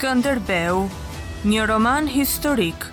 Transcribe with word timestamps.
Skënderbeu, 0.00 0.86
një 1.44 1.64
roman 1.68 2.06
historik 2.08 2.86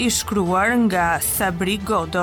i 0.00 0.06
shkruar 0.10 0.70
nga 0.86 1.02
Sabri 1.20 1.74
Godo. 1.88 2.22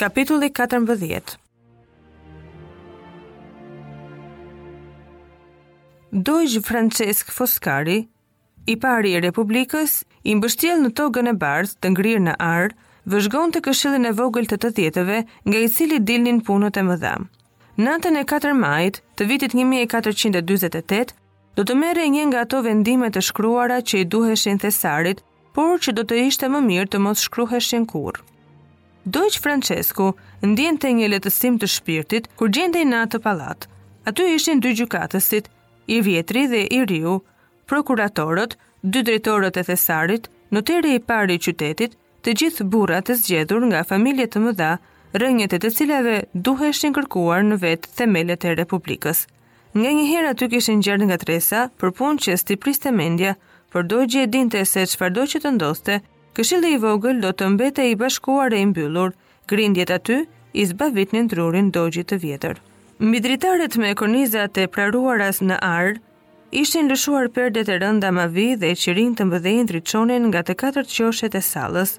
Kapitulli 0.00 0.48
14 0.56 1.36
Dojgjë 6.16 6.64
Francesc 6.64 7.28
Foscari, 7.36 7.98
i 8.64 8.78
pari 8.80 9.12
i 9.12 9.20
Republikës, 9.28 9.98
i 10.24 10.40
mbështjel 10.40 10.80
në 10.86 10.94
togën 10.96 11.28
e 11.28 11.36
bardhë 11.44 11.76
të 11.84 11.92
ngrirë 11.92 12.24
në 12.30 12.40
ardhë, 12.48 12.83
vëzhgon 13.12 13.50
të 13.52 13.60
këshillin 13.66 14.06
e 14.08 14.12
vogël 14.18 14.46
të 14.48 14.56
të 14.62 14.70
tjetëve 14.78 15.18
nga 15.48 15.58
i 15.60 15.68
cili 15.76 15.98
dilnin 16.08 16.38
punët 16.46 16.78
e 16.80 16.84
më 16.88 16.96
dham. 17.02 17.26
Natën 17.84 18.16
e 18.20 18.24
4 18.32 18.52
majt 18.64 19.00
të 19.18 19.26
vitit 19.28 19.52
1428, 19.60 21.12
do 21.56 21.62
të 21.64 21.74
mere 21.80 22.06
një 22.14 22.24
nga 22.30 22.44
ato 22.46 22.60
vendimet 22.66 23.14
të 23.14 23.22
shkruara 23.28 23.78
që 23.88 24.02
i 24.04 24.08
duheshin 24.12 24.60
thesarit, 24.64 25.20
por 25.54 25.76
që 25.86 25.92
do 25.98 26.02
të 26.06 26.22
ishte 26.28 26.48
më 26.50 26.60
mirë 26.68 26.90
të 26.92 27.00
mos 27.04 27.24
shkruheshin 27.28 27.84
kur. 27.92 28.16
Dojqë 29.14 29.40
Francesku 29.44 30.06
ndjen 30.50 30.78
të 30.82 30.94
një 30.98 31.10
letësim 31.12 31.58
të 31.60 31.68
shpirtit 31.74 32.28
kur 32.40 32.48
gjende 32.54 32.80
i 32.82 32.88
natë 32.92 33.14
të 33.18 33.22
palat. 33.26 33.68
Aty 34.08 34.24
ishin 34.38 34.60
dy 34.64 34.72
gjukatësit, 34.78 35.44
i 35.94 36.00
vjetri 36.02 36.46
dhe 36.52 36.62
i 36.78 36.80
riu, 36.90 37.18
prokuratorët, 37.70 38.56
dy 38.92 39.02
drejtorët 39.06 39.60
e 39.60 39.64
thesarit, 39.70 40.28
noteri 40.50 40.94
i 40.98 41.02
pari 41.08 41.36
i 41.38 41.42
qytetit, 41.46 41.96
të 42.24 42.32
gjithë 42.40 42.64
burrat 42.72 43.04
të 43.08 43.14
zgjedhur 43.20 43.66
nga 43.70 43.82
familje 43.84 44.24
të 44.32 44.40
mëdha, 44.46 44.70
rënjet 45.20 45.54
e 45.54 45.60
të 45.62 45.70
cilave 45.76 46.14
duheshin 46.46 46.94
kërkuar 46.96 47.42
në 47.48 47.58
vetë 47.64 47.90
themelet 47.98 48.46
e 48.48 48.54
Republikës. 48.60 49.26
Nga 49.76 49.90
një 49.98 50.06
herë 50.10 50.30
aty 50.32 50.48
kishin 50.54 50.80
gjerë 50.86 51.08
nga 51.10 51.18
tresa 51.24 51.66
për 51.80 51.92
punë 52.00 52.22
që 52.24 52.36
sti 52.40 52.56
priste 52.64 52.92
mendja, 52.98 53.34
por 53.70 53.84
dojgje 53.90 54.22
e 54.24 54.30
dinte 54.32 54.62
se 54.64 54.86
që 54.88 55.20
që 55.34 55.38
të 55.44 55.50
ndoste, 55.58 55.98
këshilli 56.38 56.70
i 56.74 56.80
vogël 56.84 57.20
do 57.20 57.30
të 57.36 57.48
mbete 57.54 57.84
i 57.90 57.98
bashkuar 58.00 58.54
e 58.56 58.60
i 58.62 58.66
mbyllur, 58.70 59.12
grindjet 59.50 59.90
aty 59.98 60.24
i 60.52 60.64
zbavitnin 60.70 61.26
ndrurin 61.28 61.68
dojgjit 61.76 62.08
të 62.08 62.16
vjetër. 62.24 62.54
Mbi 63.00 63.38
me 63.84 63.92
kornizat 63.94 64.56
e 64.58 64.66
praruara 64.66 65.28
në 65.48 65.56
arë 65.60 66.00
ishin 66.56 66.88
lëshuar 66.88 67.28
perdet 67.36 67.68
e 67.68 67.76
rënda 67.84 68.10
mavi 68.12 68.48
dhe 68.56 68.72
qirin 68.84 69.12
të 69.14 69.22
mbëdhenjë 69.28 69.62
ndriçonin 69.68 70.28
nga 70.32 70.40
të 70.46 70.54
katërt 70.60 70.88
qoshet 70.96 71.34
e 71.34 71.42
sallës. 71.42 71.98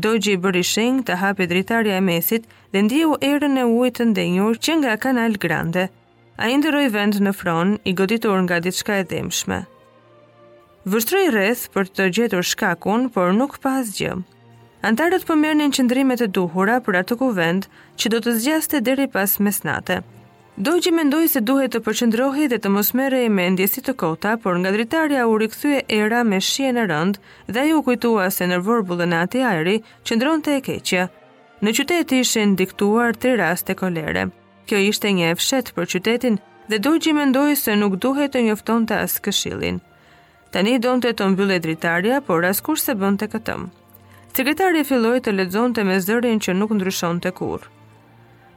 Dogji 0.00 0.32
i 0.32 0.38
bëri 0.40 0.62
sheng 0.64 1.02
të 1.04 1.18
hapi 1.20 1.44
dritarja 1.50 1.98
e 1.98 2.04
mesit 2.04 2.46
dhe 2.72 2.80
ndjeu 2.86 3.10
erën 3.28 3.58
e 3.60 3.64
ujit 3.68 3.98
të 3.98 4.06
ndenjur 4.12 4.56
që 4.64 4.76
nga 4.80 4.94
Kanal 5.02 5.34
Grande. 5.42 5.82
Ai 6.40 6.54
ndroi 6.56 6.86
vend 6.94 7.18
në 7.20 7.32
fron, 7.36 7.74
i 7.84 7.92
goditur 7.98 8.38
nga 8.46 8.56
diçka 8.64 8.96
e 9.02 9.04
dëmshme. 9.10 9.58
Vështroi 10.88 11.26
rreth 11.34 11.66
për 11.74 11.92
të 11.96 12.08
gjetur 12.16 12.44
shkakun, 12.48 13.10
por 13.14 13.36
nuk 13.36 13.58
pa 13.62 13.76
asgjë. 13.82 14.16
Antarët 14.88 15.26
po 15.28 15.36
merrnin 15.36 15.74
qendrimet 15.76 16.24
e 16.24 16.28
duhura 16.38 16.80
për 16.88 17.02
atë 17.02 17.18
kuvend 17.20 17.68
që 18.00 18.12
do 18.16 18.22
të 18.24 18.36
zgjaste 18.40 18.80
deri 18.88 19.06
pas 19.16 19.36
mesnatë. 19.44 20.00
Dojgji 20.56 20.90
mendoj 20.92 21.28
se 21.32 21.40
duhet 21.42 21.72
të 21.72 21.80
përqëndrohi 21.86 22.44
dhe 22.52 22.58
të 22.60 22.68
mos 22.72 22.90
mere 22.98 23.22
i 23.24 23.28
me 23.32 23.46
ndjesi 23.54 23.80
të 23.86 23.94
kota, 24.02 24.34
por 24.36 24.58
nga 24.60 24.68
dritarja 24.74 25.22
u 25.26 25.38
rikëthuje 25.40 25.78
era 25.96 26.18
me 26.28 26.40
shie 26.44 26.72
në 26.76 26.82
rënd 26.90 27.16
dhe 27.56 27.62
ju 27.70 27.78
kujtua 27.86 28.26
se 28.30 28.44
në 28.50 28.58
vërbulë 28.66 29.06
në 29.12 29.20
ati 29.26 29.40
ajri 29.52 29.78
qëndron 30.08 30.42
të 30.44 30.58
e 30.58 30.60
keqja. 30.68 31.06
Në 31.64 31.72
qytet 31.78 32.12
ishin 32.18 32.52
diktuar 32.60 33.16
tri 33.16 33.32
rast 33.40 33.72
e 33.72 33.78
kolere. 33.80 34.26
Kjo 34.68 34.82
ishte 34.90 35.14
një 35.16 35.32
efshet 35.32 35.72
për 35.74 35.88
qytetin 35.94 36.36
dhe 36.68 36.78
dojgji 36.84 37.16
mendoj 37.22 37.56
se 37.62 37.76
nuk 37.80 37.96
duhet 38.04 38.36
të 38.36 38.44
njofton 38.50 38.84
të 38.86 39.00
asë 39.06 39.24
këshilin. 39.30 39.80
Tani 40.52 40.76
donte 40.84 41.16
të 41.16 41.30
mbyllet 41.32 41.62
dritarja, 41.64 42.20
por 42.28 42.44
as 42.44 42.60
kur 42.60 42.76
se 42.78 42.92
bënd 43.00 43.22
të 43.24 43.32
këtëm. 43.38 43.70
Sekretari 44.36 44.84
filloj 44.84 45.16
të 45.24 45.32
ledzon 45.40 45.72
të 45.72 45.84
me 45.88 46.00
zërin 46.10 46.42
që 46.44 46.60
nuk 46.60 46.76
ndryshon 46.76 47.24
të 47.24 47.32
kurë. 47.40 47.78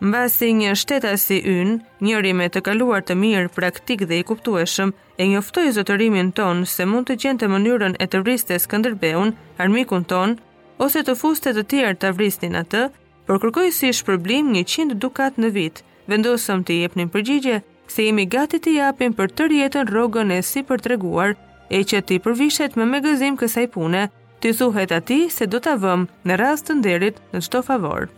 Më 0.04 0.12
basi 0.12 0.48
një 0.54 0.74
shteta 0.76 1.14
si 1.16 1.38
yn, 1.48 1.78
njëri 2.04 2.34
me 2.36 2.50
të 2.52 2.62
kaluar 2.68 3.00
të 3.08 3.16
mirë 3.16 3.48
praktik 3.56 4.02
dhe 4.10 4.18
i 4.20 4.24
kuptueshëm, 4.28 4.92
e 5.16 5.24
njoftoi 5.30 5.72
zotërimin 5.72 6.34
ton 6.36 6.66
se 6.68 6.84
mund 6.86 7.08
të 7.08 7.16
gjente 7.24 7.48
mënyrën 7.48 7.96
e 8.04 8.06
të 8.12 8.20
vristes 8.26 8.68
këndërbeun, 8.68 9.32
armikun 9.58 10.04
ton, 10.04 10.36
ose 10.84 11.00
të 11.00 11.16
fustet 11.16 11.56
të 11.56 11.64
tjerë 11.72 12.00
të 12.04 12.12
vristin 12.18 12.58
atë, 12.60 12.82
për 13.26 13.40
kërkoi 13.46 13.72
si 13.72 13.94
shpërblim 13.96 14.52
një 14.52 14.66
qindë 14.74 15.00
dukat 15.00 15.40
në 15.40 15.54
vit, 15.56 15.80
vendosëm 16.12 16.68
të 16.68 16.82
jepnin 16.82 17.14
përgjigje, 17.16 17.62
se 17.88 18.10
jemi 18.10 18.28
gati 18.36 18.60
të 18.60 18.76
japim 18.82 19.16
për 19.16 19.32
të 19.40 19.48
rjetën 19.54 19.90
rogën 19.96 20.36
e 20.36 20.42
si 20.44 20.66
për 20.68 20.84
treguar, 20.90 21.34
e 21.72 21.80
që 21.88 22.04
ti 22.12 22.20
përvishet 22.28 22.76
me 22.76 22.84
me 22.92 23.00
gëzim 23.08 23.40
kësaj 23.40 23.70
pune, 23.78 24.04
ti 24.44 24.52
thuhet 24.60 24.92
ati 25.00 25.20
se 25.32 25.48
do 25.48 25.64
të 25.64 25.80
vëmë 25.80 26.28
në 26.28 26.42
rast 26.44 26.68
të 26.68 26.80
nderit 26.82 27.24
në 27.32 27.46
qëto 27.48 27.64
favorë. 27.72 28.12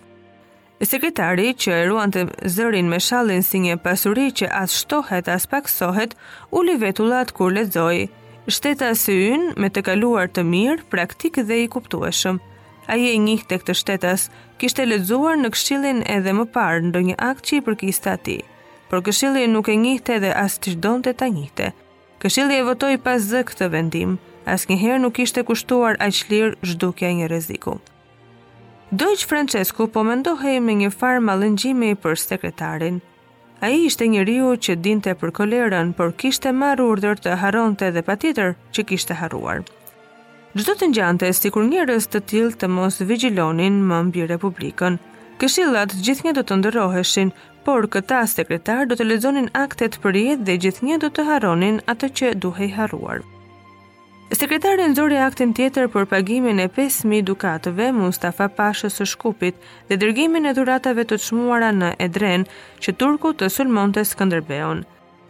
Sekretari 0.82 1.48
që 1.58 1.72
e 1.74 1.86
ruan 1.90 2.12
të 2.14 2.22
zërin 2.54 2.86
me 2.90 3.00
shalin 3.02 3.42
si 3.42 3.58
një 3.64 3.80
pasuri 3.82 4.28
që 4.42 4.50
as 4.60 4.76
shtohet 4.84 5.30
as 5.36 5.48
paksohet, 5.50 6.14
u 6.54 6.62
li 6.68 6.76
vetullat 6.78 7.32
kur 7.34 7.50
lezoj. 7.54 8.06
Shteta 8.46 8.92
së 8.94 9.16
ynë 9.32 9.56
me 9.58 9.72
të 9.74 9.82
kaluar 9.88 10.30
të 10.30 10.44
mirë, 10.46 10.86
praktik 10.94 11.40
dhe 11.50 11.58
i 11.64 11.72
kuptueshëm. 11.76 12.38
Aje 12.94 13.10
i 13.14 13.18
njihte 13.26 13.58
këtë 13.58 13.74
shtetas, 13.80 14.28
kishte 14.62 14.86
lezuar 14.86 15.36
në 15.42 15.50
këshillin 15.58 16.04
edhe 16.20 16.34
më 16.38 16.46
parë 16.60 16.86
ndo 16.92 17.02
një 17.10 17.18
akt 17.32 17.50
që 17.50 17.58
i 17.58 17.66
përkista 17.72 18.14
ti. 18.28 18.38
Por 18.92 19.02
këshilin 19.10 19.58
nuk 19.58 19.68
e 19.68 19.76
njihte 19.82 20.22
dhe 20.24 20.32
as 20.46 20.62
të 20.62 20.76
shdon 20.78 21.02
të 21.04 21.16
ta 21.20 21.28
njihte. 21.34 21.74
Këshilli 22.22 22.62
e 22.62 22.68
votoi 22.70 23.02
pas 23.08 23.20
zë 23.34 23.42
këtë 23.50 23.72
vendim, 23.74 24.16
as 24.46 24.70
njëherë 24.70 25.02
nuk 25.08 25.20
ishte 25.26 25.42
kushtuar 25.50 25.98
aqlirë 26.06 26.56
zhdukja 26.72 27.12
një 27.22 27.34
reziku. 27.34 27.80
Dojq 28.88 29.28
Francesku 29.28 29.90
po 29.92 30.00
mendohej 30.08 30.62
me 30.64 30.72
një 30.81 30.88
farë 31.00 31.20
malëngjimi 31.30 31.90
për 32.03 32.14
sekretarin. 32.22 33.02
A 33.62 33.68
i 33.75 33.81
ishte 33.90 34.08
një 34.08 34.22
riu 34.30 34.53
që 34.68 34.75
dinte 34.84 35.12
për 35.24 35.34
kolerën, 35.40 35.90
por 35.98 36.14
kishte 36.22 36.53
marë 36.56 36.86
urdër 36.94 37.20
të 37.25 37.34
haronte 37.44 37.90
dhe 37.92 38.03
patitër 38.09 38.53
që 38.72 38.86
kishte 38.92 39.18
haruar. 39.20 39.66
Gjdo 40.56 40.78
të 40.80 40.90
njante, 40.94 41.34
si 41.36 41.52
kur 41.52 41.68
njërës 41.68 42.08
të 42.14 42.22
tilë 42.31 42.56
të 42.64 42.72
mos 42.78 43.02
vigilonin 43.12 43.81
më 43.92 44.00
mbi 44.08 44.24
Republikën. 44.34 44.96
Këshillat 45.44 45.98
gjithë 46.08 46.28
një 46.30 46.38
do 46.40 46.46
të 46.48 46.62
ndëroheshin, 46.62 47.36
por 47.68 47.90
këta 47.92 48.24
sekretar 48.38 48.88
do 48.88 48.96
të 48.96 49.12
lezonin 49.12 49.50
aktet 49.66 50.00
për 50.06 50.22
jetë 50.24 50.48
dhe 50.48 50.59
gjithë 50.64 50.86
një 50.88 51.00
do 51.04 51.12
të 51.16 51.28
haronin 51.34 51.81
atë 51.94 52.14
që 52.22 52.38
duhej 52.48 52.72
haruar. 52.80 53.19
Sekretari 54.28 54.84
në 54.84 54.96
zori 54.98 55.16
aktin 55.24 55.54
tjetër 55.56 55.86
për 55.94 56.04
pagimin 56.12 56.60
e 56.60 56.66
5.000 56.68 57.22
dukatëve, 57.30 57.86
Mustafa 57.96 58.50
Pashës 58.58 58.98
së 59.00 59.06
Shkupit, 59.14 59.56
dhe 59.88 59.96
dërgimin 60.02 60.50
e 60.50 60.54
duratave 60.58 61.06
të 61.08 61.16
qmuara 61.24 61.70
në 61.72 61.94
Edren, 62.06 62.44
që 62.84 62.92
Turku 63.00 63.32
të 63.40 63.48
Sulmon 63.50 63.94
të 63.96 64.04
Skanderbeon. 64.10 64.81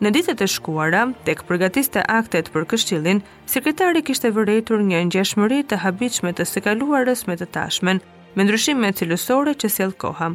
Në 0.01 0.11
ditët 0.15 0.41
e 0.41 0.47
shkuara, 0.49 1.03
tek 1.29 1.43
përgatiste 1.49 2.01
aktet 2.09 2.49
për 2.53 2.65
kështilin, 2.73 3.21
sekretari 3.49 4.01
kishtë 4.05 4.29
e 4.31 4.35
vërrejtur 4.39 4.81
një 4.89 5.03
një 5.13 5.63
të 5.69 5.77
habicme 5.85 6.33
të 6.33 6.43
sekaluarës 6.55 7.27
me 7.27 7.35
të 7.37 7.47
tashmen, 7.53 8.01
me 8.35 8.43
ndryshime 8.47 8.89
të 8.93 8.97
cilësore 9.05 9.53
që 9.61 9.67
sjell 9.75 9.93
koha. 9.93 10.31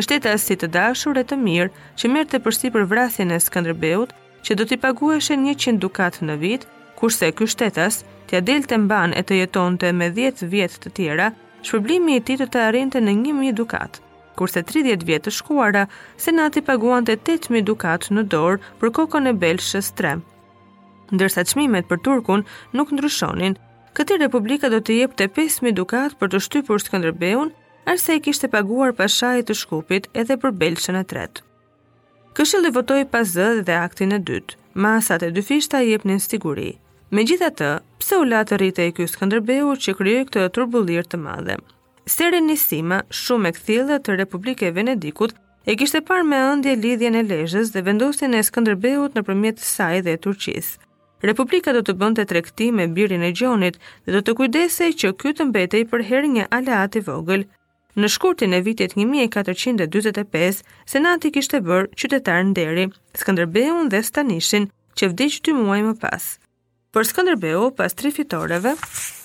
Shteta 0.00 0.36
si 0.38 0.56
të 0.56 0.68
dashur 0.80 1.16
e 1.20 1.24
të 1.24 1.36
mirë 1.36 1.70
që 1.98 2.08
merte 2.16 2.38
përsi 2.40 2.70
për 2.72 2.84
vrasjen 2.88 3.30
e 3.30 3.38
Skanderbeut, 3.40 4.10
që 4.44 4.56
do 4.56 4.64
t'i 4.64 4.76
paguheshe 4.88 5.36
100 5.36 5.80
dukat 5.80 6.20
në 6.22 6.36
vitë 6.44 6.74
kurse 6.96 7.28
ky 7.36 7.44
shtetas 7.52 8.00
t'ja 8.26 8.40
delte 8.48 8.76
mban 8.84 9.12
e 9.20 9.22
të 9.24 9.42
jeton 9.42 9.76
të 9.80 9.92
me 9.98 10.08
10 10.18 10.48
vjetë 10.52 10.80
të 10.86 10.92
tjera, 10.98 11.28
shpërblimi 11.66 12.16
i 12.18 12.24
ti 12.26 12.34
të 12.40 12.46
të 12.50 12.62
arinte 12.68 13.00
në 13.02 13.12
1.000 13.20 13.54
dukat, 13.58 13.92
kurse 14.38 14.62
30 14.70 15.04
vjetë 15.08 15.26
të 15.28 15.34
shkuara, 15.38 15.84
senati 16.24 16.64
paguan 16.68 17.04
të 17.06 17.18
8.000 17.20 17.62
dukat 17.68 18.08
në 18.16 18.22
dorë 18.32 18.62
për 18.80 18.94
kokën 18.98 19.30
e 19.30 19.36
belshës 19.44 19.92
3. 20.00 20.16
Ndërsa 21.14 21.42
qmimet 21.50 21.86
për 21.90 22.00
Turkun 22.04 22.42
nuk 22.76 22.90
ndryshonin, 22.96 23.54
këti 23.96 24.18
republika 24.24 24.72
do 24.72 24.80
të 24.82 24.96
jep 25.02 25.12
të 25.16 25.28
5.000 25.36 25.74
dukat 25.78 26.16
për 26.18 26.32
të 26.32 26.38
shtypur 26.48 26.82
Skënderbeun, 26.82 27.52
arse 27.90 28.12
e 28.16 28.22
kishte 28.26 28.50
paguar 28.54 28.90
pashaj 28.98 29.44
të 29.46 29.54
shkupit 29.60 30.08
edhe 30.20 30.34
për 30.42 30.56
belshën 30.64 30.98
e 31.02 31.04
tretë. 31.12 31.42
Këshilli 32.36 32.70
votoi 32.76 33.04
pas 33.12 33.28
zë 33.34 33.62
dhe 33.66 33.76
aktin 33.86 34.12
e 34.12 34.18
dytë. 34.28 34.56
Masat 34.84 35.22
e 35.24 35.30
dyfishta 35.36 35.78
jepnin 35.86 36.18
siguri. 36.20 36.74
Me 37.10 37.22
gjitha 37.22 37.52
të, 37.54 37.66
pse 38.02 38.16
u 38.18 38.24
latë 38.26 38.56
rrite 38.58 38.82
e 38.82 38.90
kjusë 38.94 39.20
këndërbehu 39.20 39.74
që 39.84 39.92
kryoj 39.96 40.22
këtë 40.28 40.46
turbulir 40.56 41.04
të 41.06 41.20
madhe? 41.22 41.54
Sere 42.10 42.40
Nisima, 42.42 42.98
shumë 43.14 43.50
e 43.50 43.54
këthilë 43.54 43.98
të 44.02 44.16
Republike 44.18 44.72
Venedikut, 44.74 45.36
e 45.70 45.76
kishte 45.78 46.00
parë 46.08 46.24
me 46.26 46.40
ëndje 46.50 46.72
lidhjen 46.82 47.14
e 47.14 47.22
lejës 47.28 47.70
dhe 47.76 47.82
vendosin 47.86 48.34
e 48.34 48.40
Skënderbeut 48.48 49.14
në 49.14 49.22
përmjetë 49.28 49.62
saj 49.68 50.00
dhe 50.08 50.16
Turqis. 50.26 50.72
Republika 51.22 51.72
do 51.78 51.84
të 51.86 51.94
bënd 52.02 52.18
të 52.18 52.24
trekti 52.32 52.72
me 52.74 52.88
birin 52.96 53.22
e 53.22 53.30
gjonit 53.38 53.78
dhe 54.06 54.14
do 54.16 54.22
të 54.26 54.34
kujdesej 54.40 54.90
që 55.04 55.12
kjo 55.20 55.34
të 55.40 55.46
mbetej 55.52 55.84
për 55.94 56.02
herë 56.10 56.30
një 56.34 56.46
aleat 56.58 56.98
i 56.98 57.02
vogël. 57.12 57.46
Në 57.94 58.10
shkurtin 58.16 58.54
e 58.54 58.60
vitit 58.66 58.96
1425, 58.98 60.58
senati 60.96 61.30
kishte 61.38 61.62
bërë 61.70 61.92
qytetar 61.94 62.42
në 62.50 62.58
deri, 62.58 62.88
Skënderbeun 63.22 63.94
dhe 63.94 64.02
Stanishin, 64.10 64.68
që 64.98 65.12
vdicë 65.14 65.44
2 65.52 65.56
muaj 65.62 65.80
më 65.90 65.94
pasë. 66.02 66.36
Për 66.96 67.04
Skënderbeu, 67.04 67.64
pas 67.76 67.92
tri 67.92 68.08
fitoreve, 68.08 68.70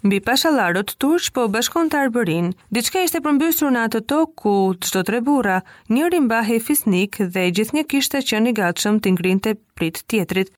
mbi 0.03 0.17
Pashallarët 0.27 0.89
turq 0.99 1.29
po 1.37 1.45
bashkon 1.53 1.87
të 1.87 1.99
Arbërin. 2.03 2.47
Diçka 2.75 2.99
ishte 3.07 3.21
përmbysur 3.23 3.69
në 3.71 3.83
atë 3.87 4.01
tokë 4.11 4.33
ku 4.41 4.55
çdo 4.83 5.03
tre 5.07 5.21
burra, 5.23 5.61
njëri 5.87 6.19
mbahej 6.25 6.57
fisnik 6.65 7.15
dhe 7.35 7.45
gjithnjë 7.55 7.85
kishte 7.93 8.19
qenë 8.27 8.49
një 8.49 8.53
gatshëm 8.57 8.99
të 9.05 9.13
ngrinte 9.15 9.53
prit 9.79 10.01
tjetrit. 10.03 10.51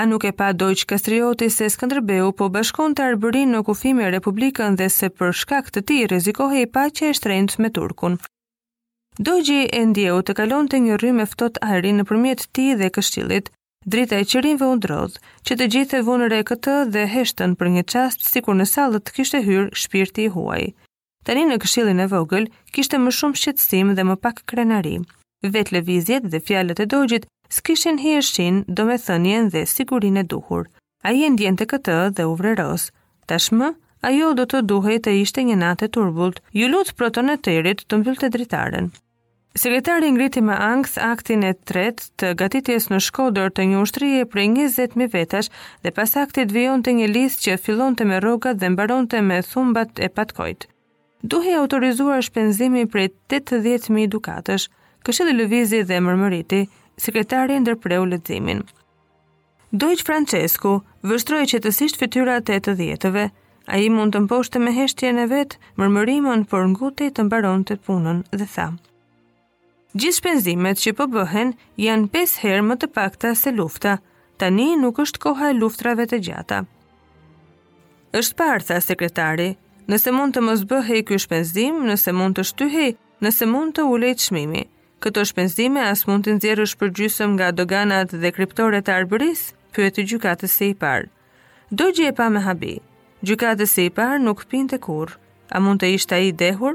A 0.00 0.06
nuk 0.08 0.24
e 0.24 0.32
pa 0.40 0.48
dojqë 0.56 0.88
kastrioti 0.94 1.50
se 1.52 1.68
Skënderbeu 1.76 2.32
po 2.40 2.48
bashkon 2.56 2.96
të 2.96 3.10
arbërin 3.10 3.52
në 3.56 3.60
kufime 3.68 4.06
e 4.08 4.14
Republikën 4.16 4.80
dhe 4.80 4.88
se 4.96 5.12
për 5.20 5.36
shkak 5.42 5.68
të 5.76 5.84
ti 5.90 5.98
rezikohe 6.14 6.62
i 6.64 6.70
pa 6.78 6.86
që 6.88 7.10
e 7.10 7.18
shtrejnët 7.20 7.58
me 7.60 7.68
Turkun. 7.76 8.16
Dojqë 9.28 9.60
e 9.82 9.84
ndjehu 9.92 10.24
të 10.24 10.38
kalon 10.40 10.72
të 10.72 10.80
një 10.88 10.98
rrimë 11.02 11.28
eftot 11.28 11.60
ari 11.68 11.92
në 12.00 12.08
përmjet 12.08 12.48
ti 12.56 12.70
dhe 12.80 12.88
kështilit, 12.96 13.52
drita 13.86 14.18
e 14.18 14.24
qërinve 14.26 14.66
undrod, 14.66 15.14
që 15.46 15.54
të 15.60 15.66
gjithë 15.74 15.98
e 16.00 16.04
vunëre 16.06 16.40
e 16.42 16.46
këtë 16.48 16.72
dhe 16.92 17.04
heshtën 17.12 17.52
për 17.60 17.68
një 17.76 17.84
qastë 17.92 18.28
si 18.32 18.40
kur 18.42 18.56
në 18.58 18.64
salët 18.72 19.04
të 19.06 19.14
kishtë 19.16 19.38
e 19.40 19.44
hyrë 19.46 19.76
shpirti 19.82 20.24
i 20.26 20.32
huaj. 20.34 20.64
Tani 21.26 21.44
në 21.46 21.60
këshilin 21.62 22.02
e 22.02 22.08
vogël, 22.10 22.48
kishtë 22.74 22.98
më 23.04 23.12
shumë 23.18 23.38
shqetsim 23.42 23.92
dhe 23.94 24.02
më 24.08 24.16
pak 24.24 24.42
krenari. 24.50 24.96
Vetë 25.54 25.76
le 25.76 25.84
vizjet 25.86 26.26
dhe 26.32 26.42
fjallet 26.48 26.82
e 26.82 26.88
dojgjit, 26.96 27.28
s'kishin 27.54 28.02
hi 28.02 28.16
e 28.18 28.24
shqin, 28.28 28.62
do 28.66 28.88
me 28.90 28.98
thënjen 29.06 29.50
dhe 29.54 29.62
sigurin 29.74 30.18
e 30.18 30.24
duhur. 30.34 30.66
A 31.06 31.14
i 31.14 31.22
e 31.22 31.30
ndjente 31.30 31.66
këtë 31.70 31.96
dhe 32.18 32.26
uvreros. 32.32 32.90
Tashmë, 33.30 33.70
a 34.06 34.10
jo 34.18 34.34
do 34.38 34.48
të 34.50 34.64
duhej 34.70 34.98
të 35.06 35.14
ishte 35.22 35.46
një 35.46 35.56
natë 35.62 35.86
e 35.86 35.92
turbult, 35.94 36.42
ju 36.58 36.70
lutë 36.74 36.98
protonet 36.98 37.42
të 37.46 37.54
erit 37.60 37.86
të 37.86 38.02
mbyllë 38.02 38.22
të 38.24 38.34
dritaren. 38.34 38.90
Sekretari 39.56 40.10
ngriti 40.12 40.42
me 40.44 40.52
angës 40.52 40.98
aktin 41.00 41.40
e 41.50 41.54
tret 41.70 42.02
të 42.20 42.34
gatitjes 42.40 42.90
në 42.92 42.98
shkodër 43.06 43.46
të 43.56 43.64
një 43.70 43.76
ushtrije 43.84 44.24
prej 44.32 44.48
20.000 44.56 45.06
vetash 45.14 45.48
dhe 45.86 45.92
pas 45.96 46.12
aktit 46.22 46.50
vion 46.56 46.82
të 46.84 46.92
një 46.98 47.06
list 47.12 47.44
që 47.46 47.54
fillon 47.64 47.94
të 47.96 48.06
me 48.10 48.18
rogat 48.24 48.58
dhe 48.60 48.68
mbaron 48.74 49.06
të 49.12 49.22
me 49.30 49.38
thumbat 49.50 50.02
e 50.06 50.10
patkojt. 50.18 50.66
Duhi 51.34 51.54
autorizuar 51.62 52.20
shpenzimi 52.28 52.84
prej 52.92 53.08
80.000 53.32 54.12
dukatësh, 54.16 54.66
këshillë 55.08 55.32
lëvizi 55.38 55.80
dhe 55.88 56.02
mërmëriti, 56.10 56.60
sekretari 57.06 57.56
ndërpreu 57.64 58.04
lëtëzimin. 58.12 58.60
Dojtë 59.72 60.06
Francesku 60.10 60.74
vështroj 61.12 61.42
që 61.54 61.62
të 61.64 61.72
sishtë 61.80 62.02
fityra 62.04 62.36
të 62.44 62.58
të 62.68 62.76
djetëve, 62.82 63.24
a 63.72 63.78
i 63.84 63.88
mund 63.96 64.12
të 64.18 64.22
mposhtë 64.28 64.60
me 64.66 64.76
heshtje 64.82 65.14
në 65.16 65.24
vetë 65.32 65.62
mërmërimon 65.80 66.44
për 66.52 66.62
ngutit 66.76 67.16
të 67.16 67.26
mbaron 67.32 67.64
të 67.72 67.80
punën 67.88 68.20
dhe 68.36 68.48
thamë. 68.58 68.78
Gjithë 69.96 70.16
shpenzimet 70.16 70.80
që 70.82 70.92
përbëhen 70.98 71.50
janë 71.80 72.08
5 72.14 72.32
herë 72.42 72.64
më 72.70 72.74
të 72.80 72.88
pakta 72.96 73.30
se 73.42 73.52
lufta, 73.54 73.94
tani 74.42 74.64
nuk 74.80 74.98
është 75.04 75.20
koha 75.24 75.46
e 75.52 75.58
luftrave 75.60 76.04
të 76.10 76.18
gjata. 76.26 76.58
është 78.20 78.36
parë, 78.40 78.66
tha 78.68 78.80
sekretari, 78.86 79.54
nëse 79.88 80.12
mund 80.16 80.36
të 80.36 80.40
mos 80.48 80.62
bëhej 80.72 81.00
kjo 81.08 81.18
shpenzim, 81.24 81.80
nëse 81.88 82.12
mund 82.18 82.36
të 82.36 82.44
shtyhej, 82.50 82.90
nëse 83.24 83.44
mund 83.54 83.72
të 83.76 83.86
ulej 83.92 84.12
të 84.18 84.24
shmimi. 84.26 84.62
Këto 85.02 85.24
shpenzime 85.30 85.82
as 85.92 86.04
mund 86.08 86.24
të 86.24 86.34
nëzjerë 86.36 86.64
është 86.68 86.80
përgjysëm 86.82 87.30
nga 87.38 87.48
doganat 87.58 88.12
dhe 88.22 88.34
kryptore 88.36 88.80
të 88.84 88.92
arbëris, 88.98 89.42
për 89.74 89.82
e 89.88 89.90
të 89.96 90.06
gjukatës 90.10 90.58
e 90.66 90.70
i 90.72 90.74
parë. 90.84 91.08
Do 91.72 91.86
e 92.08 92.12
pa 92.20 92.26
me 92.36 92.40
habi, 92.48 92.74
gjukatës 93.26 93.78
e 93.80 93.82
i 93.88 93.90
parë 94.00 94.20
nuk 94.28 94.44
pinte 94.52 94.76
kur, 94.88 95.16
a 95.54 95.56
mund 95.64 95.80
të 95.80 95.86
ishtë 95.96 96.14
a 96.16 96.18
i 96.28 96.32
dehur? 96.44 96.74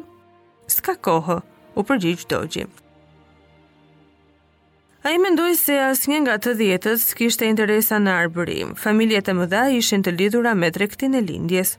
Ska 0.77 0.93
kohë, 1.09 1.37
u 1.75 1.81
përgjyqë 1.91 2.25
do 2.33 2.41
A 5.03 5.09
i 5.11 5.17
mendoj 5.17 5.55
se 5.57 5.77
as 5.81 6.03
një 6.07 6.17
nga 6.23 6.33
të 6.37 6.51
djetët 6.59 7.03
kishte 7.17 7.47
interesa 7.49 7.97
në 7.97 8.11
arbërim. 8.23 8.73
Familjet 8.77 9.31
e 9.31 9.33
mëdha 9.33 9.63
ishin 9.77 10.03
të 10.05 10.11
lidhura 10.17 10.51
me 10.53 10.69
trektin 10.75 11.15
e 11.17 11.21
lindjes. 11.25 11.71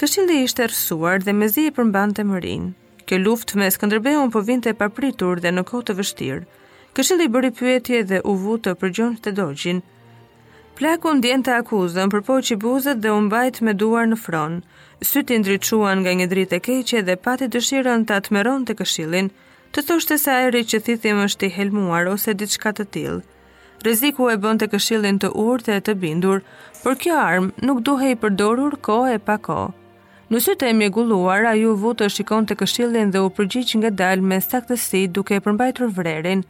Këshilde 0.00 0.38
ishte 0.46 0.68
rësuar 0.70 1.20
dhe 1.22 1.34
me 1.36 1.48
zi 1.52 1.66
i 1.68 1.74
përmban 1.78 2.14
të 2.16 2.24
mërin. 2.30 2.70
Kjo 3.06 3.18
luft 3.20 3.52
me 3.60 3.68
së 3.74 3.84
unë 3.90 4.32
po 4.36 4.40
vinte 4.48 4.70
e 4.70 4.74
papritur 4.84 5.40
dhe 5.44 5.50
në 5.52 5.64
kote 5.68 5.92
të 5.92 5.98
vështirë. 6.00 6.44
i 7.24 7.28
bëri 7.34 7.50
pyetje 7.58 8.00
dhe 8.08 8.20
u 8.24 8.34
vu 8.44 8.56
të 8.64 8.72
përgjon 8.80 9.16
të 9.22 9.30
dogjin. 9.42 9.82
Plaku 10.80 11.08
në 11.20 11.42
të 11.44 11.52
akuzën 11.60 12.08
përpoj 12.10 12.40
që 12.48 12.56
buzët 12.64 12.98
dhe 13.04 13.08
unë 13.20 13.28
bajt 13.36 13.60
me 13.68 13.72
duar 13.76 14.06
në 14.08 14.16
fronë. 14.24 14.62
Sytë 15.12 15.34
i 15.34 15.38
ndryquan 15.44 15.98
nga 16.00 16.12
një 16.20 16.26
dritë 16.32 16.56
e 16.56 16.60
keqe 16.70 17.02
dhe 17.04 17.16
pati 17.20 17.46
dëshirën 17.52 18.04
të 18.08 18.12
atmeron 18.16 18.64
të 18.64 18.72
këshilin 18.80 19.28
të 19.72 19.82
thoshte 19.88 20.18
se 20.20 20.32
ajri 20.36 20.60
që 20.70 20.78
thithim 20.86 21.20
është 21.24 21.46
i 21.48 21.54
helmuar 21.54 22.08
ose 22.12 22.32
diçka 22.40 22.70
të 22.76 22.84
tillë. 22.94 23.20
Rreziku 23.84 24.26
e 24.28 24.34
bënte 24.42 24.66
këshillin 24.72 25.16
të 25.22 25.30
urtë 25.42 25.78
e 25.78 25.82
të 25.86 25.94
bindur, 26.02 26.42
por 26.82 26.98
kjo 27.02 27.14
armë 27.18 27.64
nuk 27.68 27.80
duhej 27.86 28.12
përdorur 28.20 28.76
kohë 28.88 29.14
e 29.16 29.22
pa 29.28 29.38
kohë. 29.46 29.70
Në 30.32 30.40
sytë 30.44 30.68
e 30.68 30.74
mjegulluar, 30.76 31.46
a 31.50 31.54
ju 31.56 31.72
vu 31.82 31.94
të 31.96 32.10
shikon 32.12 32.46
të 32.48 32.56
këshillin 32.62 33.10
dhe 33.14 33.24
u 33.24 33.32
përgjit 33.36 33.72
nga 33.80 33.90
dalë 34.02 34.28
me 34.28 34.38
saktësi 34.44 35.06
duke 35.16 35.36
e 35.38 35.42
përmbajtur 35.44 35.90
vrerin. 35.96 36.44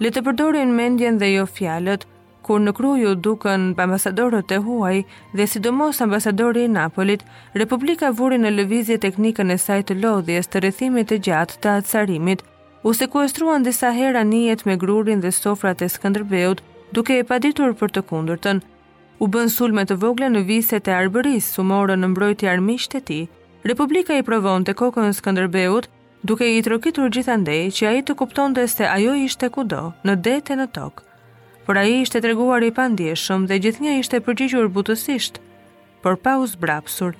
Le 0.00 0.08
të 0.10 0.24
përdorin 0.26 0.72
mendjen 0.78 1.20
dhe 1.20 1.28
jo 1.34 1.44
fjalët, 1.56 2.08
kur 2.44 2.58
në 2.64 2.72
kruju 2.76 3.08
ju 3.08 3.14
duken 3.26 3.62
ambasadorët 3.86 4.56
e 4.56 4.58
huaj 4.66 4.98
dhe 5.36 5.46
sidomos 5.48 6.00
ambasadori 6.06 6.64
i 6.68 6.72
Napolit, 6.78 7.22
Republika 7.62 8.10
vuri 8.10 8.40
në 8.40 8.56
lëvizje 8.56 8.98
teknikën 9.04 9.50
e 9.50 9.58
saj 9.66 9.80
të 9.84 10.00
lodhjes 10.04 10.48
të 10.48 10.64
rëthimit 10.66 11.12
e 11.16 11.20
gjatë 11.28 11.60
të 11.62 11.72
atësarimit, 11.78 12.44
u 12.84 12.92
sekuestruan 12.94 13.62
disa 13.64 13.90
hera 13.96 14.20
njët 14.30 14.62
me 14.68 14.74
grurin 14.76 15.20
dhe 15.24 15.30
sofrat 15.32 15.82
e 15.82 15.88
Skanderbeut, 15.88 16.58
duke 16.92 17.14
e 17.18 17.24
paditur 17.30 17.72
për 17.80 17.94
të 17.94 18.02
kundërtën. 18.10 18.60
U 19.24 19.28
bën 19.32 19.48
sulme 19.54 19.84
të 19.88 19.96
vogla 20.02 20.28
në 20.32 20.42
viset 20.50 20.88
e 20.88 20.96
arbëris, 20.96 21.46
su 21.56 21.64
morën 21.70 22.04
në 22.04 22.10
mbrojti 22.12 22.50
armisht 22.52 22.94
e 22.94 23.00
ti. 23.00 23.20
Republika 23.72 24.18
i 24.20 24.26
provon 24.28 24.66
të 24.68 24.74
kokën 24.82 25.16
Skanderbeut, 25.16 25.88
duke 26.28 26.50
i 26.50 26.60
trokitur 26.66 27.08
gjithandej 27.16 27.72
që 27.78 27.88
a 27.88 27.94
i 28.00 28.04
të 28.04 28.18
kupton 28.20 28.52
dhe 28.52 28.66
se 28.74 28.84
ajo 28.90 29.16
ishte 29.22 29.48
kudo, 29.56 29.80
në 30.04 30.18
det 30.26 30.40
e 30.52 30.60
në 30.60 30.68
tokë. 30.76 31.06
Por 31.64 31.80
a 31.80 31.86
i 31.88 32.00
ishte 32.02 32.20
treguar 32.20 32.62
i 32.68 32.72
pandjeshëm 32.80 33.46
dhe 33.48 33.60
gjithnja 33.64 33.96
ishte 34.02 34.20
përgjigjur 34.28 34.68
butësisht, 34.76 35.40
por 36.04 36.20
pa 36.20 36.36
usbrapsur. 36.36 37.16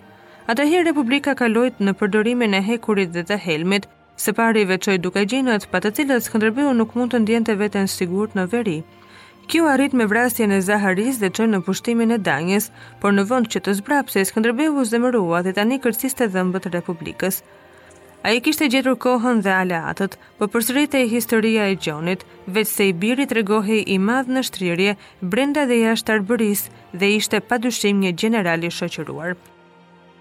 Ata 0.46 0.60
Atëherë 0.62 0.90
Republika 0.90 1.32
kalojt 1.34 1.80
në 1.80 1.92
përdorimin 2.02 2.58
e 2.58 2.60
hekurit 2.68 3.14
dhe 3.16 3.22
të 3.32 3.38
helmit, 3.48 3.88
Se 4.16 4.32
pari 4.32 4.64
veqoj 4.64 4.94
duke 5.02 5.24
gjinët, 5.26 5.66
pa 5.70 5.80
të 5.82 5.90
cilët 5.96 6.22
Skëndërbiu 6.26 6.70
nuk 6.78 6.92
mund 6.94 7.12
të 7.12 7.18
ndjente 7.24 7.54
veten 7.58 7.88
sigur 7.90 8.30
në 8.38 8.44
veri. 8.52 8.76
Kjo 9.50 9.66
arrit 9.68 9.92
me 9.98 10.06
vrasjen 10.08 10.54
e 10.54 10.60
Zaharis 10.62 11.18
dhe 11.22 11.32
qënë 11.34 11.52
në 11.56 11.60
pushtimin 11.66 12.14
e 12.14 12.18
danjes, 12.28 12.68
por 13.02 13.12
në 13.16 13.24
vënd 13.32 13.50
që 13.52 13.62
të 13.66 13.74
zbrapse, 13.80 14.22
Skëndërbiu 14.30 14.84
zemërua 14.90 15.42
dhe 15.48 15.52
tani 15.58 15.80
kërciste 15.82 16.28
dhëmbët 16.30 16.70
Republikës. 16.76 17.42
A 18.24 18.30
i 18.32 18.40
kishte 18.44 18.68
gjetur 18.72 18.94
kohën 19.04 19.42
dhe 19.44 19.52
aleatët, 19.52 20.14
po 20.38 20.46
përsërit 20.54 20.94
e 20.94 21.00
historia 21.10 21.66
e 21.72 21.74
gjonit, 21.86 22.22
veç 22.46 22.68
se 22.70 22.86
i 22.88 22.92
birit 22.94 23.34
regohi 23.36 23.82
i 23.94 23.98
madhë 24.10 24.36
në 24.38 24.44
shtrirje, 24.48 24.94
brenda 25.32 25.66
dhe 25.68 25.82
jashtë 25.82 26.16
arbëris 26.20 26.68
dhe 26.94 27.12
ishte 27.18 27.42
pa 27.50 27.58
dushim 27.66 28.00
një 28.06 28.14
generali 28.24 28.72
shëqëruar. 28.78 29.36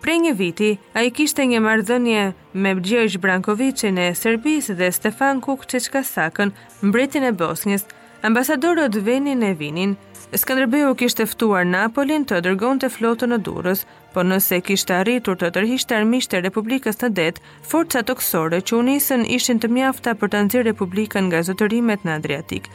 Pre 0.04 0.14
një 0.20 0.32
viti, 0.36 0.68
a 0.98 1.00
i 1.08 1.12
kishte 1.16 1.46
një 1.48 1.62
mardhënje 1.64 2.24
me 2.60 2.72
Gjergj 2.88 3.22
Brankovicin 3.24 3.96
e 4.04 4.10
Serbis 4.20 4.66
dhe 4.80 4.90
Stefan 4.92 5.40
Kuk 5.40 5.62
sakën 5.72 6.52
mbretin 6.84 7.24
e 7.24 7.32
Bosnjës, 7.32 7.86
ambasadorët 8.28 8.96
venin 9.08 9.44
e 9.48 9.54
vinin, 9.56 9.94
Skanderbeu 10.36 10.92
kishte 11.00 11.24
ftuar 11.26 11.64
Napolin 11.66 12.26
të 12.28 12.42
dërgon 12.44 12.80
të 12.84 12.90
flotën 12.98 13.30
në 13.32 13.38
Durës, 13.48 13.86
po 14.14 14.20
nëse 14.28 14.60
kishte 14.68 14.94
arritur 15.00 15.38
të 15.40 15.48
tërhisht 15.56 15.88
të 15.94 15.98
armisht 16.02 16.34
e 16.36 16.44
Republikës 16.44 17.00
në 17.02 17.10
det, 17.22 17.40
forca 17.72 18.02
kësore 18.12 18.60
që 18.68 18.78
unisën 18.84 19.24
ishin 19.38 19.58
të 19.64 19.68
mjafta 19.78 20.18
për 20.20 20.28
të 20.34 20.42
nëzirë 20.44 20.68
Republikën 20.72 21.30
nga 21.32 21.46
zotërimet 21.48 22.04
në 22.04 22.18
Adriatik. 22.18 22.68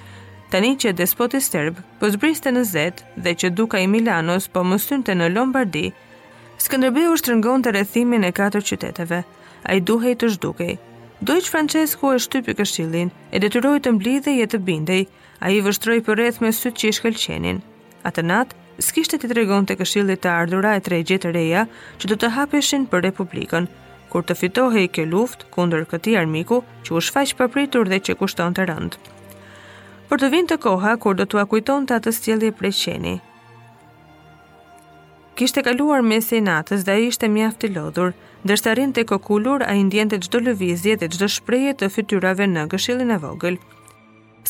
Tani 0.50 0.72
që 0.80 0.96
despoti 0.96 1.40
Serb 1.44 1.74
po 2.00 2.08
zbriste 2.08 2.50
në 2.56 2.62
Zet 2.72 3.04
dhe 3.24 3.32
që 3.40 3.52
duka 3.60 3.76
i 3.80 3.86
Milanos 3.96 4.48
po 4.56 4.64
mësynte 4.64 5.12
në 5.20 5.28
Lombardi, 5.36 5.88
Skënderbeu 6.58 7.14
shtrëngon 7.20 7.62
të 7.62 7.70
rrethimin 7.74 8.24
e 8.26 8.32
katër 8.34 8.64
qyteteve. 8.70 9.20
A 9.70 9.74
i 9.78 9.82
duhej 9.86 10.14
të 10.18 10.28
zhdukej. 10.34 10.72
Dojq 11.22 11.46
Francesco 11.50 12.10
e 12.16 12.20
shtypi 12.22 12.54
këshillin, 12.58 13.10
e 13.34 13.38
detyroj 13.42 13.76
të 13.82 13.92
mblidhej 13.94 14.34
e 14.42 14.46
të 14.50 14.58
bindej, 14.66 15.04
a 15.42 15.50
i 15.54 15.58
vështroj 15.62 15.98
për 16.08 16.18
rreth 16.20 16.40
me 16.42 16.50
sytë 16.54 16.82
që 16.82 16.90
i 16.90 16.96
shkelqenin. 16.98 17.60
Atë 18.10 18.24
natë, 18.26 18.56
skishte 18.88 19.18
të 19.22 19.30
tregonte 19.36 19.74
të 19.74 19.78
këshillit 19.84 20.22
të 20.24 20.34
ardhurat 20.34 20.78
e 20.78 20.84
tre 20.88 20.98
gjithë 21.10 21.32
reja 21.38 21.62
që 22.02 22.10
do 22.12 22.18
të 22.24 22.32
hapeshin 22.38 22.86
për 22.90 23.06
Republikën, 23.08 23.66
kur 24.10 24.26
të 24.26 24.38
fitohej 24.42 24.82
i 24.88 24.92
ke 24.98 25.06
luft 25.14 25.46
kundër 25.54 25.86
këti 25.94 26.16
armiku 26.22 26.62
që 26.86 26.98
u 26.98 27.04
shfaq 27.08 27.36
papritur 27.38 27.86
dhe 27.94 28.02
që 28.08 28.18
kushton 28.22 28.54
të 28.58 28.66
rëndë. 28.70 28.98
Për 30.10 30.22
të 30.22 30.28
vinë 30.34 30.50
të 30.54 30.60
koha, 30.66 30.94
kur 31.02 31.14
do 31.22 31.26
të 31.26 31.42
akujton 31.46 31.86
të 31.86 31.98
atë 32.00 32.14
stjeli 32.18 32.50
e 32.50 32.56
preqeni, 32.62 33.18
kishte 35.38 35.62
kaluar 35.66 36.00
me 36.10 36.16
senatës 36.28 36.80
dhe 36.88 36.94
ishte 37.08 37.28
mjaft 37.34 37.64
i 37.66 37.68
lodhur, 37.74 38.10
ndërsa 38.44 38.72
rrin 38.74 38.90
të 38.94 39.04
kokullur 39.10 39.62
a 39.70 39.72
indjente 39.82 40.18
gjdo 40.24 40.40
lëvizje 40.48 40.96
dhe 41.00 41.06
gjdo 41.12 41.28
shpreje 41.34 41.74
të 41.80 41.88
fytyrave 41.94 42.46
në 42.54 42.64
gëshilin 42.72 43.14
e 43.16 43.18
vogël. 43.24 43.58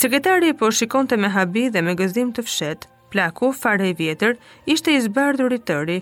Sekretari 0.03 0.55
po 0.61 0.71
shikon 0.79 1.11
të 1.11 1.19
me 1.23 1.29
habi 1.37 1.67
dhe 1.75 1.83
me 1.87 1.93
gëzim 2.01 2.33
të 2.33 2.45
fshet, 2.49 2.89
plaku, 3.13 3.51
fare 3.63 3.91
i 3.91 3.97
vjetër, 4.01 4.37
ishte 4.75 4.95
i 4.97 5.03
zbardhur 5.05 5.57
i 5.59 5.61
tëri. 5.71 5.99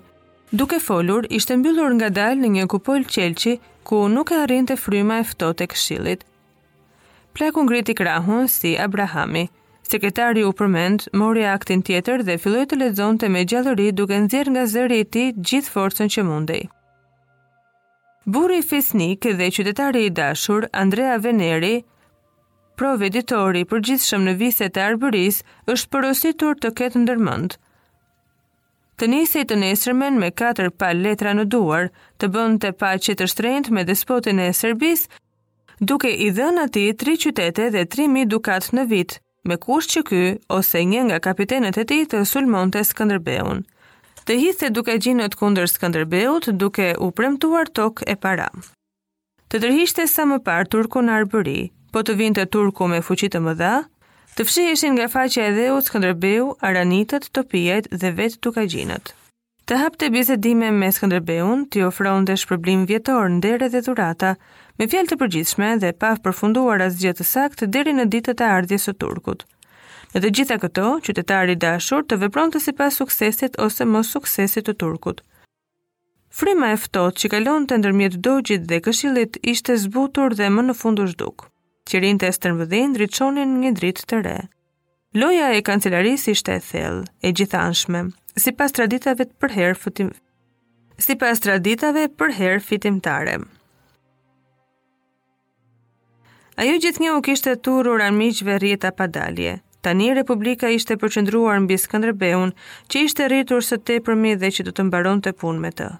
Duke 0.60 0.78
folur, 0.86 1.26
ishte 1.38 1.58
mbyllur 1.58 1.92
nga 1.98 2.10
dal 2.20 2.38
në 2.42 2.52
një 2.58 2.68
kupol 2.72 3.02
qelqi, 3.16 3.56
ku 3.86 4.04
nuk 4.14 4.30
e 4.36 4.42
arin 4.44 4.70
të 4.70 4.78
fryma 4.84 5.18
e 5.24 5.28
fto 5.32 5.50
të 5.58 5.66
këshilit. 5.72 6.22
Plaku 7.34 7.66
ngriti 7.66 7.94
krahun 7.98 8.46
si 8.48 8.76
Abrahami, 8.86 9.48
Sekretari 9.86 10.42
u 10.44 10.50
përmend, 10.58 11.04
mori 11.20 11.44
aktin 11.46 11.82
tjetër 11.86 12.24
dhe 12.26 12.34
filloi 12.42 12.64
të 12.70 12.76
lexonte 12.80 13.28
me 13.30 13.44
gjallëri 13.52 13.84
duke 13.94 14.16
nxjerr 14.24 14.48
nga 14.54 14.64
zëri 14.72 14.96
i 15.02 15.04
tij 15.14 15.28
gjithë 15.50 15.72
forcën 15.74 16.08
që 16.14 16.24
mundej. 16.26 16.64
Burri 18.34 18.56
Fisnik 18.66 19.28
dhe 19.38 19.46
qytetari 19.58 20.00
i 20.08 20.10
dashur 20.16 20.66
Andrea 20.82 21.20
Veneri, 21.22 21.76
proveditori 22.76 23.14
editori 23.62 23.62
i 23.62 23.68
përgjithshëm 23.72 24.26
në 24.28 24.34
vitet 24.40 24.80
e 24.80 24.84
Arbëris, 24.88 25.38
është 25.74 25.90
porositur 25.94 26.58
të 26.58 26.72
ketë 26.80 27.02
ndërmend. 27.04 27.54
Të 28.98 29.06
nisej 29.14 29.44
të 29.46 29.60
nesërmen 29.62 30.18
me 30.18 30.32
katër 30.42 30.72
pa 30.80 30.88
letra 31.04 31.36
në 31.38 31.44
duar, 31.54 31.92
të 32.18 32.32
bënd 32.34 32.58
të 32.64 32.72
pa 32.82 32.90
që 33.06 33.14
të 33.20 33.30
shtrejnët 33.30 33.70
me 33.78 33.86
despotin 33.92 34.42
e 34.42 34.48
Serbis, 34.64 35.06
duke 35.78 36.10
i 36.26 36.32
dhënë 36.40 36.66
ati 36.66 36.88
3 37.06 37.16
qytete 37.26 37.70
dhe 37.76 37.86
3.000 37.94 38.26
dukat 38.34 38.72
në 38.74 38.86
vitë, 38.94 39.20
me 39.46 39.56
kush 39.64 39.86
që 39.94 40.00
ky 40.10 40.20
ose 40.58 40.80
një 40.90 41.02
nga 41.08 41.18
kapitenet 41.28 41.78
e 41.78 41.84
tij 41.88 42.04
të 42.12 42.22
sulmonte 42.30 42.82
Skënderbeun. 42.88 43.62
Të 44.26 44.38
histe 44.42 44.70
duke 44.74 44.96
gjinët 45.02 45.36
kundër 45.40 45.70
Skënderbeut 45.70 46.50
duke 46.62 46.88
u 47.06 47.10
premtuar 47.16 47.70
tokë 47.78 48.08
e 48.12 48.16
para. 48.22 48.48
Të 49.48 49.62
tërhishte 49.62 50.06
sa 50.10 50.26
më 50.28 50.40
par 50.48 50.66
turku 50.70 51.02
në 51.06 51.20
Arbëri, 51.20 51.60
po 51.94 52.02
të 52.02 52.18
vinte 52.20 52.46
turku 52.54 52.88
me 52.90 52.98
fuqi 53.06 53.30
të 53.30 53.42
mëdha, 53.46 53.74
të 54.36 54.44
fshiheshin 54.48 54.96
nga 54.98 55.06
faqja 55.14 55.46
e 55.46 55.54
dheut 55.58 55.86
Skënderbeu, 55.86 56.56
aranitët, 56.68 57.30
topijet 57.36 57.88
dhe 57.94 58.10
vetë 58.18 58.42
duke 58.44 58.66
gjinët. 58.74 59.14
Të 59.66 59.74
hapë 59.82 59.98
të 59.98 60.08
bisedime 60.14 60.68
me 60.70 60.88
Skënderbeun, 60.94 61.64
t'i 61.74 61.80
ofron 61.82 62.24
dhe 62.28 62.36
shpërblim 62.38 62.84
vjetor 62.86 63.24
në 63.28 63.40
dere 63.42 63.66
dhe 63.72 63.80
dhurata, 63.82 64.28
me 64.78 64.86
fjallë 64.92 65.10
të 65.10 65.16
përgjithshme 65.22 65.70
dhe 65.82 65.90
paf 66.04 66.20
përfunduar 66.22 66.84
as 66.84 66.98
gjithë 67.00 67.18
të 67.18 67.24
sakt 67.30 67.64
deri 67.74 67.94
në 67.96 68.04
ditët 68.12 68.44
e 68.44 68.46
ardhjes 68.58 68.84
së 68.86 68.92
Turkut. 69.02 69.40
Në 70.14 70.20
të 70.22 70.28
gjitha 70.38 70.58
këto, 70.62 70.84
qytetari 71.08 71.56
dashur 71.66 72.06
të 72.06 72.18
vepron 72.22 72.54
të 72.54 72.60
si 72.68 72.74
pas 72.78 72.94
suksesit 73.02 73.58
ose 73.66 73.86
mos 73.96 74.12
suksesit 74.14 74.68
të 74.70 74.76
Turkut. 74.84 75.24
Frima 76.30 76.68
e 76.76 76.78
që 77.18 77.30
kalon 77.34 77.66
të 77.66 77.80
ndërmjet 77.80 78.18
dojgjit 78.26 78.68
dhe 78.70 78.78
këshilit 78.86 79.40
ishte 79.54 79.74
zbutur 79.88 80.36
dhe 80.38 80.46
më 80.46 80.62
në 80.68 80.76
fundu 80.84 81.08
shduk. 81.10 81.48
Qirin 81.90 82.20
të 82.22 82.30
estërmëdhin 82.30 82.94
rriqonin 83.02 83.58
një 83.64 83.74
dritë 83.80 84.06
të 84.12 84.22
re. 84.28 84.36
Loja 85.22 85.50
e 85.58 85.62
kancelaris 85.68 86.28
ishte 86.36 86.54
e 86.54 86.62
thellë, 86.70 87.04
e 87.26 87.32
gjithanshme, 87.34 88.04
si 88.36 88.52
pas 88.52 88.70
traditave 88.72 89.24
të 89.26 89.36
përher 89.40 89.76
fëtim... 89.80 90.10
Si 91.00 91.12
pas 91.20 91.36
traditave 91.44 92.06
përher 92.18 92.56
fitimtare. 92.64 93.34
Ajo 96.56 96.78
gjithnjë 96.82 97.12
u 97.18 97.24
kishte 97.26 97.52
turur 97.60 98.00
armiqve 98.00 98.56
rjeta 98.62 98.92
padalje. 98.98 99.58
Tani 99.84 100.08
Republika 100.16 100.70
ishte 100.72 100.96
përqëndruar 101.02 101.60
mbi 101.66 101.76
Skënderbeun, 101.82 102.54
që 102.88 103.04
ishte 103.08 103.26
rritur 103.28 103.60
së 103.66 103.76
tepërmi 103.88 104.32
dhe 104.40 104.48
që 104.56 104.64
do 104.66 104.72
të 104.74 104.86
mbaronte 104.88 105.32
punë 105.42 105.60
me 105.66 105.70
të. 105.80 105.90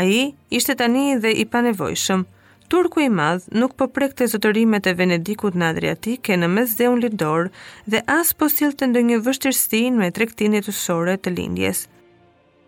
Ai 0.00 0.30
ishte 0.60 0.78
tani 0.78 1.18
dhe 1.22 1.34
i 1.42 1.46
panevojshëm, 1.50 2.22
Turku 2.68 3.00
i 3.04 3.10
madh 3.12 3.44
nuk 3.52 3.74
po 3.76 3.88
prekte 3.92 4.26
zotërimet 4.30 4.86
e 4.88 4.94
Venedikut 4.96 5.54
në 5.58 5.66
Adriatik 5.72 6.30
e 6.32 6.36
në 6.40 6.48
mes 6.52 6.70
dhe 6.78 6.86
unë 6.88 7.02
lidor 7.04 7.50
dhe 7.92 8.00
as 8.16 8.30
po 8.40 8.48
silë 8.52 8.78
të 8.80 8.86
ndonjë 8.92 9.18
vështirësin 9.26 9.98
me 10.00 10.08
trektinit 10.16 10.64
të 10.68 10.72
sore 10.78 11.18
të 11.20 11.34
lindjes. 11.36 11.82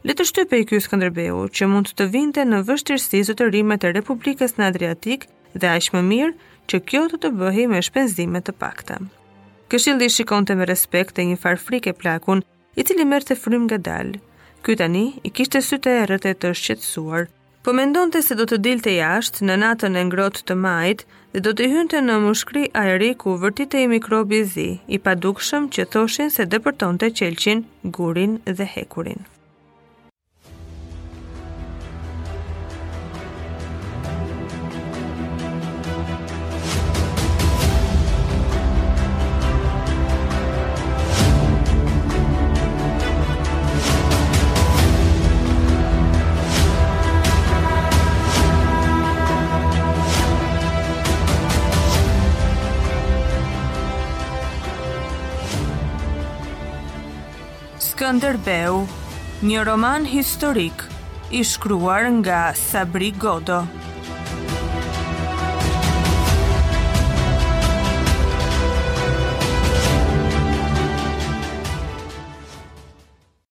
Le 0.07 0.13
të 0.15 0.27
shtype 0.29 0.61
i 0.61 0.67
kjo 0.69 0.83
këndërbehu 0.93 1.47
që 1.49 1.69
mund 1.73 1.95
të 1.97 2.09
vinte 2.13 2.45
në 2.47 2.61
vështirësi 2.69 3.23
zotërimet 3.31 3.87
e 3.89 3.95
Republikës 3.97 4.59
në 4.59 4.69
Adriatik 4.71 5.25
dhe 5.57 5.73
aq 5.73 5.89
më 5.97 6.03
mirë 6.13 6.37
që 6.73 6.83
kjo 6.91 7.03
të 7.15 7.23
të 7.25 7.33
bëhi 7.41 7.65
me 7.73 7.81
shpenzime 7.89 8.43
të 8.45 8.53
pakta. 8.63 8.99
Këshilli 9.73 10.11
shikon 10.13 10.45
të 10.47 10.59
me 10.61 10.69
respekt 10.73 11.17
të 11.17 11.25
një 11.33 11.41
farë 11.43 11.63
frike 11.67 11.97
plakun 12.03 12.45
i 12.79 12.85
cili 12.87 13.09
mërë 13.11 13.33
të 13.33 13.39
frym 13.47 13.65
nga 13.67 13.81
dalë. 13.89 14.21
Ky 14.67 14.77
tani 14.83 15.07
i 15.27 15.31
kishte 15.33 15.63
sytë 15.71 15.99
e 16.03 16.07
rëtet 16.11 16.41
të 16.43 16.51
shqetsuar, 16.59 17.27
Komendonte 17.67 18.19
po 18.19 18.23
se 18.27 18.35
do 18.39 18.45
të 18.51 18.57
dilë 18.65 18.83
të 18.83 18.93
jashtë 18.97 19.47
në 19.49 19.55
natën 19.63 19.97
e 19.99 20.03
ngrohtë 20.07 20.45
të 20.51 20.57
majtë 20.67 21.17
dhe 21.33 21.43
do 21.49 21.55
të 21.61 21.67
hynë 21.73 21.91
të 21.97 22.03
në 22.07 22.21
mushkri 22.27 22.63
aeriku 22.83 23.35
vërtite 23.47 23.83
i 23.83 23.89
mikrobi 23.97 24.41
zi, 24.55 24.69
i 24.95 25.01
padukshëm 25.09 25.67
që 25.75 25.89
thoshin 25.97 26.31
se 26.39 26.47
dhe 26.55 26.59
të 27.03 27.15
qelqin 27.23 27.67
gurin 27.99 28.39
dhe 28.61 28.69
hekurin. 28.77 29.27
nderbeu 58.15 58.85
një 59.47 59.63
roman 59.67 60.05
historik 60.07 60.85
i 61.35 61.43
shkruar 61.45 62.07
nga 62.21 62.41
sabri 62.63 63.11
godo 63.27 63.61